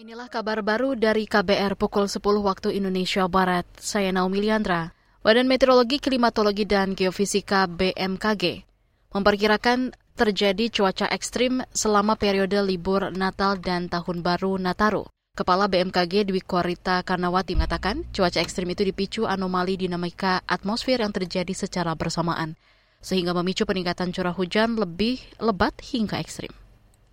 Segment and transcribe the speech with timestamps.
[0.00, 3.68] Inilah kabar baru dari KBR pukul 10 waktu Indonesia Barat.
[3.76, 4.96] Saya Naomi Liandra.
[5.20, 8.64] Badan Meteorologi, Klimatologi, dan Geofisika BMKG
[9.12, 15.04] memperkirakan terjadi cuaca ekstrim selama periode libur Natal dan Tahun Baru Nataru.
[15.36, 21.52] Kepala BMKG Dwi Korita Karnawati mengatakan cuaca ekstrim itu dipicu anomali dinamika atmosfer yang terjadi
[21.52, 22.56] secara bersamaan,
[23.04, 26.56] sehingga memicu peningkatan curah hujan lebih lebat hingga ekstrim.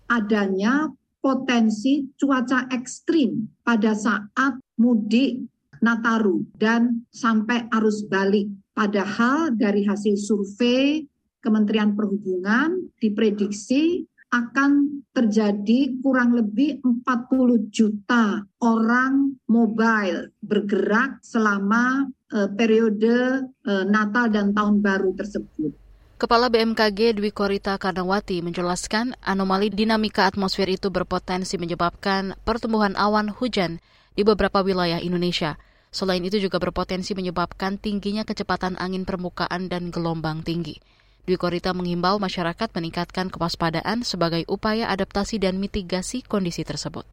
[0.08, 5.42] Adanya potensi cuaca ekstrim pada saat mudik
[5.78, 8.50] Nataru dan sampai arus balik.
[8.74, 11.06] Padahal dari hasil survei
[11.38, 22.04] Kementerian Perhubungan diprediksi akan terjadi kurang lebih 40 juta orang mobile bergerak selama
[22.34, 25.87] uh, periode uh, Natal dan Tahun Baru tersebut.
[26.18, 33.78] Kepala BMKG Dwi Korita Karnawati menjelaskan anomali dinamika atmosfer itu berpotensi menyebabkan pertumbuhan awan hujan
[34.18, 35.62] di beberapa wilayah Indonesia.
[35.94, 40.82] Selain itu juga berpotensi menyebabkan tingginya kecepatan angin permukaan dan gelombang tinggi.
[41.22, 47.06] Dwi Korita menghimbau masyarakat meningkatkan kewaspadaan sebagai upaya adaptasi dan mitigasi kondisi tersebut.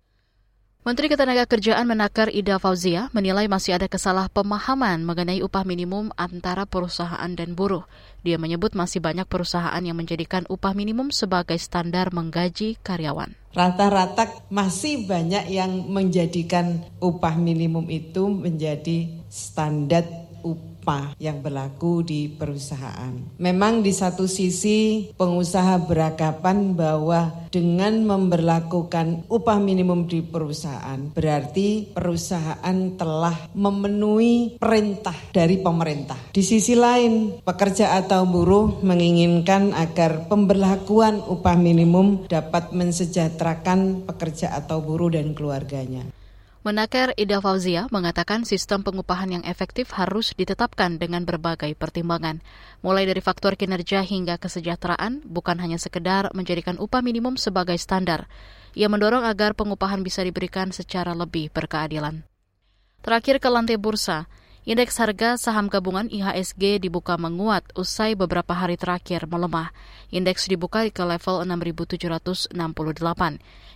[0.86, 7.58] Menteri Ketenagakerjaan Menakar Ida Fauzia menilai masih ada kesalahpemahaman mengenai upah minimum antara perusahaan dan
[7.58, 7.90] buruh.
[8.22, 13.34] Dia menyebut masih banyak perusahaan yang menjadikan upah minimum sebagai standar menggaji karyawan.
[13.58, 20.06] Rata-rata masih banyak yang menjadikan upah minimum itu menjadi standar
[20.46, 23.18] upah yang berlaku di perusahaan.
[23.42, 32.78] Memang di satu sisi pengusaha beranggapan bahwa dengan memperlakukan upah minimum di perusahaan berarti perusahaan
[32.94, 36.20] telah memenuhi perintah dari pemerintah.
[36.30, 44.86] Di sisi lain, pekerja atau buruh menginginkan agar pemberlakuan upah minimum dapat mensejahterakan pekerja atau
[44.86, 46.06] buruh dan keluarganya.
[46.66, 52.42] Menaker Ida Fauzia mengatakan sistem pengupahan yang efektif harus ditetapkan dengan berbagai pertimbangan,
[52.82, 58.26] mulai dari faktor kinerja hingga kesejahteraan, bukan hanya sekedar menjadikan upah minimum sebagai standar.
[58.74, 62.26] Ia mendorong agar pengupahan bisa diberikan secara lebih berkeadilan.
[63.06, 64.26] Terakhir ke lantai bursa,
[64.66, 69.70] Indeks harga saham gabungan IHSG dibuka menguat usai beberapa hari terakhir melemah.
[70.10, 72.50] Indeks dibuka ke level 6.768.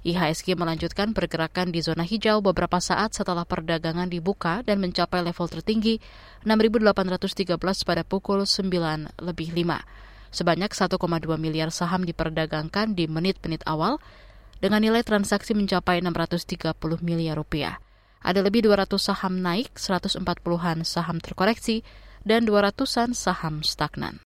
[0.01, 6.01] IHSG melanjutkan pergerakan di zona hijau beberapa saat setelah perdagangan dibuka dan mencapai level tertinggi
[6.41, 7.53] 6.813
[7.85, 10.33] pada pukul 9 lebih 5.
[10.33, 10.97] Sebanyak 1,2
[11.37, 14.01] miliar saham diperdagangkan di menit-menit awal
[14.57, 16.73] dengan nilai transaksi mencapai 630
[17.05, 17.77] miliar rupiah.
[18.19, 21.87] Ada lebih 200 saham naik, 140-an saham terkoreksi,
[22.27, 24.19] dan 200-an saham stagnan.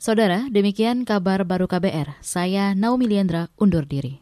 [0.00, 2.22] Saudara, demikian kabar baru KBR.
[2.24, 4.16] Saya Naomi Liandra undur diri.